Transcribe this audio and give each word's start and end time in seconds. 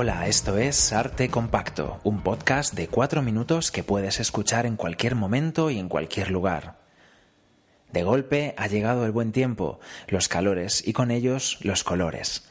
Hola, 0.00 0.28
esto 0.28 0.58
es 0.58 0.92
Arte 0.92 1.28
Compacto, 1.28 1.98
un 2.04 2.22
podcast 2.22 2.72
de 2.72 2.86
cuatro 2.86 3.20
minutos 3.20 3.72
que 3.72 3.82
puedes 3.82 4.20
escuchar 4.20 4.64
en 4.64 4.76
cualquier 4.76 5.16
momento 5.16 5.70
y 5.70 5.78
en 5.80 5.88
cualquier 5.88 6.30
lugar. 6.30 6.78
De 7.90 8.04
golpe 8.04 8.54
ha 8.56 8.68
llegado 8.68 9.04
el 9.04 9.10
buen 9.10 9.32
tiempo, 9.32 9.80
los 10.06 10.28
calores 10.28 10.86
y 10.86 10.92
con 10.92 11.10
ellos 11.10 11.58
los 11.62 11.82
colores. 11.82 12.48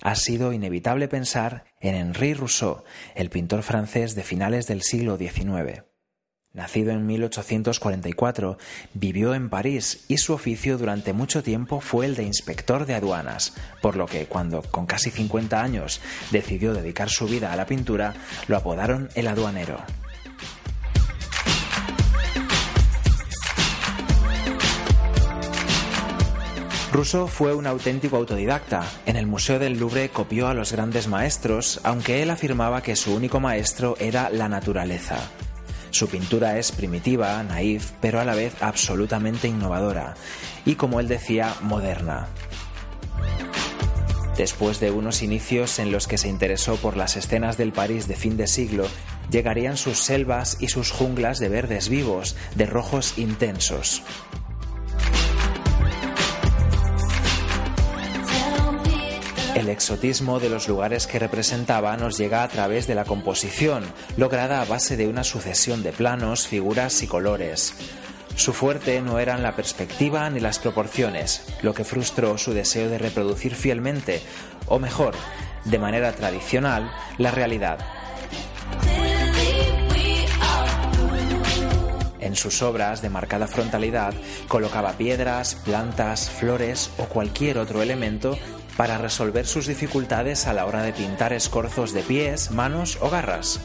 Ha 0.00 0.14
sido 0.14 0.54
inevitable 0.54 1.06
pensar 1.06 1.64
en 1.80 1.96
Henri 1.96 2.32
Rousseau, 2.32 2.82
el 3.14 3.28
pintor 3.28 3.62
francés 3.62 4.14
de 4.14 4.22
finales 4.22 4.66
del 4.66 4.80
siglo 4.80 5.18
XIX. 5.18 5.82
Nacido 6.56 6.92
en 6.92 7.06
1844, 7.06 8.56
vivió 8.94 9.34
en 9.34 9.50
París 9.50 10.06
y 10.08 10.16
su 10.16 10.32
oficio 10.32 10.78
durante 10.78 11.12
mucho 11.12 11.42
tiempo 11.42 11.82
fue 11.82 12.06
el 12.06 12.16
de 12.16 12.22
inspector 12.22 12.86
de 12.86 12.94
aduanas, 12.94 13.52
por 13.82 13.94
lo 13.94 14.06
que 14.06 14.24
cuando, 14.24 14.62
con 14.62 14.86
casi 14.86 15.10
50 15.10 15.62
años, 15.62 16.00
decidió 16.30 16.72
dedicar 16.72 17.10
su 17.10 17.26
vida 17.26 17.52
a 17.52 17.56
la 17.56 17.66
pintura, 17.66 18.14
lo 18.48 18.56
apodaron 18.56 19.10
el 19.14 19.28
aduanero. 19.28 19.76
Rousseau 26.90 27.26
fue 27.26 27.54
un 27.54 27.66
auténtico 27.66 28.16
autodidacta. 28.16 28.90
En 29.04 29.16
el 29.16 29.26
Museo 29.26 29.58
del 29.58 29.78
Louvre 29.78 30.08
copió 30.08 30.48
a 30.48 30.54
los 30.54 30.72
grandes 30.72 31.06
maestros, 31.06 31.80
aunque 31.84 32.22
él 32.22 32.30
afirmaba 32.30 32.82
que 32.82 32.96
su 32.96 33.14
único 33.14 33.40
maestro 33.40 33.96
era 34.00 34.30
la 34.30 34.48
naturaleza. 34.48 35.18
Su 35.96 36.08
pintura 36.08 36.58
es 36.58 36.72
primitiva, 36.72 37.42
naif, 37.42 37.92
pero 38.02 38.20
a 38.20 38.24
la 38.26 38.34
vez 38.34 38.54
absolutamente 38.60 39.48
innovadora 39.48 40.14
y, 40.66 40.74
como 40.74 41.00
él 41.00 41.08
decía, 41.08 41.54
moderna. 41.62 42.28
Después 44.36 44.78
de 44.78 44.90
unos 44.90 45.22
inicios 45.22 45.78
en 45.78 45.92
los 45.92 46.06
que 46.06 46.18
se 46.18 46.28
interesó 46.28 46.76
por 46.76 46.98
las 46.98 47.16
escenas 47.16 47.56
del 47.56 47.72
París 47.72 48.08
de 48.08 48.14
fin 48.14 48.36
de 48.36 48.46
siglo, 48.46 48.86
llegarían 49.30 49.78
sus 49.78 49.98
selvas 50.00 50.58
y 50.60 50.68
sus 50.68 50.90
junglas 50.90 51.38
de 51.38 51.48
verdes 51.48 51.88
vivos, 51.88 52.36
de 52.56 52.66
rojos 52.66 53.16
intensos. 53.16 54.02
El 59.56 59.70
exotismo 59.70 60.38
de 60.38 60.50
los 60.50 60.68
lugares 60.68 61.06
que 61.06 61.18
representaba 61.18 61.96
nos 61.96 62.18
llega 62.18 62.42
a 62.42 62.48
través 62.48 62.86
de 62.86 62.94
la 62.94 63.06
composición, 63.06 63.84
lograda 64.18 64.60
a 64.60 64.66
base 64.66 64.98
de 64.98 65.08
una 65.08 65.24
sucesión 65.24 65.82
de 65.82 65.92
planos, 65.92 66.46
figuras 66.46 67.02
y 67.02 67.06
colores. 67.06 67.72
Su 68.34 68.52
fuerte 68.52 69.00
no 69.00 69.18
eran 69.18 69.42
la 69.42 69.56
perspectiva 69.56 70.28
ni 70.28 70.40
las 70.40 70.58
proporciones, 70.58 71.42
lo 71.62 71.72
que 71.72 71.84
frustró 71.84 72.36
su 72.36 72.52
deseo 72.52 72.90
de 72.90 72.98
reproducir 72.98 73.54
fielmente, 73.54 74.20
o 74.66 74.78
mejor, 74.78 75.14
de 75.64 75.78
manera 75.78 76.12
tradicional, 76.12 76.92
la 77.16 77.30
realidad. 77.30 77.78
En 82.20 82.36
sus 82.36 82.60
obras 82.60 83.00
de 83.00 83.08
marcada 83.08 83.46
frontalidad 83.46 84.12
colocaba 84.48 84.92
piedras, 84.98 85.54
plantas, 85.54 86.28
flores 86.28 86.90
o 86.98 87.04
cualquier 87.04 87.56
otro 87.56 87.80
elemento 87.80 88.36
para 88.76 88.98
resolver 88.98 89.46
sus 89.46 89.66
dificultades 89.66 90.46
a 90.46 90.52
la 90.52 90.66
hora 90.66 90.82
de 90.82 90.92
pintar 90.92 91.32
escorzos 91.32 91.92
de 91.92 92.02
pies, 92.02 92.50
manos 92.50 92.98
o 93.00 93.10
garras. 93.10 93.60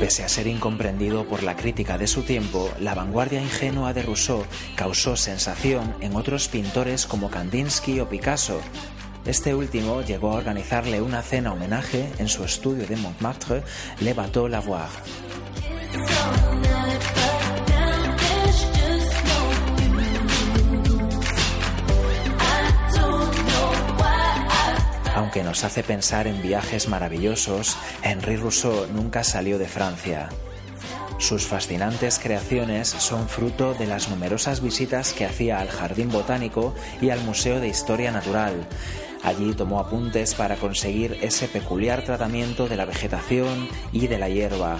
Pese 0.00 0.24
a 0.24 0.28
ser 0.28 0.46
incomprendido 0.46 1.24
por 1.24 1.42
la 1.42 1.56
crítica 1.56 1.98
de 1.98 2.06
su 2.06 2.22
tiempo, 2.22 2.70
la 2.80 2.94
vanguardia 2.94 3.40
ingenua 3.40 3.92
de 3.92 4.02
Rousseau 4.02 4.44
causó 4.74 5.14
sensación 5.14 5.94
en 6.00 6.16
otros 6.16 6.48
pintores 6.48 7.06
como 7.06 7.30
Kandinsky 7.30 8.00
o 8.00 8.08
Picasso, 8.08 8.60
este 9.24 9.54
último 9.54 10.02
llegó 10.02 10.32
a 10.32 10.36
organizarle 10.36 11.00
una 11.00 11.22
cena 11.22 11.52
homenaje 11.52 12.08
en 12.18 12.28
su 12.28 12.44
estudio 12.44 12.86
de 12.86 12.96
Montmartre, 12.96 13.62
Le 14.00 14.14
Bateau 14.14 14.48
Lavoir. 14.48 14.88
Aunque 25.14 25.42
nos 25.42 25.64
hace 25.64 25.82
pensar 25.82 26.26
en 26.26 26.40
viajes 26.42 26.88
maravillosos, 26.88 27.76
Henri 28.02 28.36
Rousseau 28.36 28.86
nunca 28.92 29.22
salió 29.22 29.58
de 29.58 29.68
Francia. 29.68 30.28
Sus 31.18 31.46
fascinantes 31.46 32.18
creaciones 32.18 32.88
son 32.88 33.28
fruto 33.28 33.74
de 33.74 33.86
las 33.86 34.08
numerosas 34.08 34.62
visitas 34.62 35.12
que 35.12 35.26
hacía 35.26 35.60
al 35.60 35.68
Jardín 35.68 36.08
Botánico 36.08 36.74
y 37.02 37.10
al 37.10 37.20
Museo 37.20 37.60
de 37.60 37.68
Historia 37.68 38.10
Natural. 38.10 38.66
Allí 39.22 39.52
tomó 39.52 39.80
apuntes 39.80 40.34
para 40.34 40.56
conseguir 40.56 41.18
ese 41.20 41.46
peculiar 41.46 42.04
tratamiento 42.04 42.68
de 42.68 42.76
la 42.76 42.86
vegetación 42.86 43.68
y 43.92 44.06
de 44.06 44.18
la 44.18 44.28
hierba, 44.28 44.78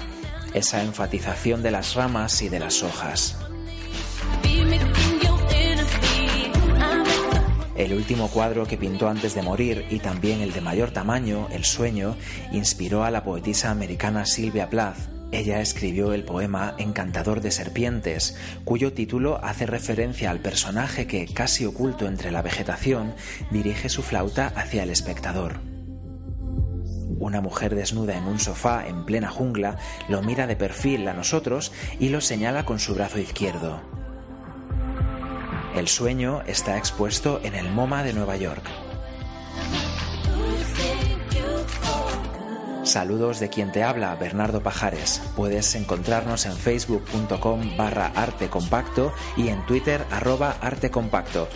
esa 0.55 0.83
enfatización 0.83 1.62
de 1.62 1.71
las 1.71 1.95
ramas 1.95 2.41
y 2.43 2.49
de 2.49 2.59
las 2.59 2.83
hojas. 2.83 3.37
El 7.77 7.95
último 7.95 8.29
cuadro 8.29 8.67
que 8.67 8.77
pintó 8.77 9.09
antes 9.09 9.34
de 9.34 9.41
morir 9.43 9.87
y 9.89 10.00
también 10.00 10.43
el 10.43 10.53
de 10.53 10.61
mayor 10.61 10.91
tamaño, 10.91 11.49
El 11.50 11.65
sueño, 11.65 12.15
inspiró 12.53 13.05
a 13.05 13.11
la 13.11 13.25
poetisa 13.25 13.71
americana 13.71 14.27
Sylvia 14.27 14.69
Plath. 14.69 15.19
Ella 15.33 15.61
escribió 15.61 16.13
el 16.13 16.25
poema 16.25 16.75
Encantador 16.79 17.41
de 17.41 17.53
Serpientes, 17.53 18.37
cuyo 18.65 18.93
título 18.93 19.39
hace 19.45 19.65
referencia 19.65 20.31
al 20.31 20.41
personaje 20.41 21.07
que, 21.07 21.27
casi 21.27 21.65
oculto 21.65 22.09
entre 22.09 22.33
la 22.33 22.43
vegetación, 22.43 23.15
dirige 23.51 23.89
su 23.89 24.03
flauta 24.03 24.49
hacia 24.57 24.83
el 24.83 24.91
espectador. 24.91 25.61
Una 27.21 27.41
mujer 27.41 27.77
desnuda 27.77 28.17
en 28.17 28.25
un 28.25 28.41
sofá 28.41 28.89
en 28.89 29.05
plena 29.05 29.29
jungla 29.29 29.77
lo 30.09 30.23
mira 30.23 30.47
de 30.47 30.57
perfil 30.57 31.07
a 31.07 31.15
nosotros 31.15 31.71
y 32.01 32.09
lo 32.09 32.21
señala 32.21 32.65
con 32.65 32.81
su 32.81 32.95
brazo 32.95 33.21
izquierdo. 33.21 33.81
El 35.77 35.87
sueño 35.87 36.43
está 36.47 36.77
expuesto 36.77 37.41
en 37.45 37.55
el 37.55 37.71
MoMA 37.71 38.03
de 38.03 38.15
Nueva 38.15 38.37
York. 38.37 38.65
Saludos 42.91 43.39
de 43.39 43.49
quien 43.49 43.71
te 43.71 43.84
habla, 43.84 44.17
Bernardo 44.17 44.65
Pajares. 44.65 45.23
Puedes 45.37 45.77
encontrarnos 45.77 46.45
en 46.45 46.56
facebook.com 46.56 47.77
barra 47.77 48.11
arte 48.17 48.49
compacto 48.49 49.12
y 49.37 49.47
en 49.47 49.65
twitter 49.65 50.05
arroba 50.11 50.56
arte 50.61 50.91
compacto. 50.91 51.47